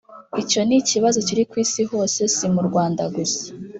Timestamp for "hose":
1.91-2.21